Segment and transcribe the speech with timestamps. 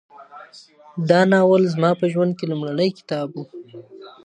[1.09, 3.43] دا ناول زما په ژوند کي لومړنی کتاب و.